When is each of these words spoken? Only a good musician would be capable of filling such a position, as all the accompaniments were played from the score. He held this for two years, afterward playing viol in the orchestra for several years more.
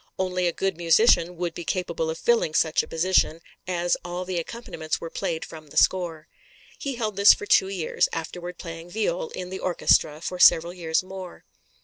Only 0.17 0.47
a 0.47 0.51
good 0.51 0.77
musician 0.77 1.37
would 1.37 1.53
be 1.53 1.63
capable 1.63 2.09
of 2.09 2.17
filling 2.17 2.55
such 2.55 2.81
a 2.81 2.87
position, 2.87 3.39
as 3.67 3.95
all 4.03 4.25
the 4.25 4.39
accompaniments 4.39 4.99
were 4.99 5.11
played 5.11 5.45
from 5.45 5.67
the 5.67 5.77
score. 5.77 6.27
He 6.79 6.95
held 6.95 7.17
this 7.17 7.35
for 7.35 7.45
two 7.45 7.67
years, 7.67 8.09
afterward 8.11 8.57
playing 8.57 8.89
viol 8.89 9.29
in 9.35 9.51
the 9.51 9.59
orchestra 9.59 10.19
for 10.19 10.39
several 10.39 10.73
years 10.73 11.03
more. 11.03 11.45